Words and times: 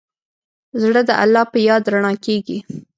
زړه 0.81 1.01
د 1.09 1.11
الله 1.23 1.43
په 1.51 1.59
یاد 1.67 1.83
رڼا 1.93 2.13
کېږي. 2.25 2.57